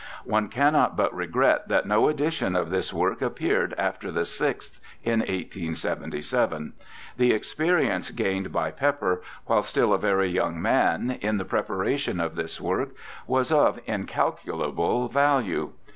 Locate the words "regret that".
1.13-1.85